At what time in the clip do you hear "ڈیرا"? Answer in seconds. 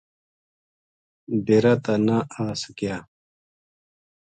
1.45-1.73